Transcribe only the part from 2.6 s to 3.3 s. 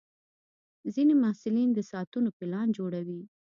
جوړوي.